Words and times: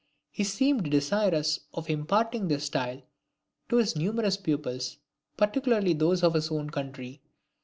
He 0.31 0.43
seemed 0.45 0.89
desirous 0.89 1.59
of 1.75 1.87
imparting 1.87 2.47
this 2.47 2.65
style 2.65 3.03
to 3.69 3.75
his 3.75 3.95
numerous 3.95 4.35
pupils, 4.35 4.97
particularly 5.37 5.93
those 5.93 6.23
of 6.23 6.33
his 6.33 6.49
own 6.49 6.71
country. 6.71 7.21